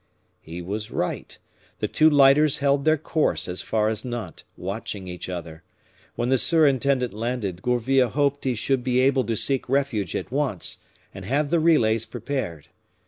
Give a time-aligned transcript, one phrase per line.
[0.39, 1.37] He was right;
[1.77, 5.61] the two lighters held their course as far as Nantes, watching each other.
[6.15, 10.79] When the surintendant landed, Gourville hoped he should be able to seek refuge at once,
[11.13, 12.69] and have the relays prepared.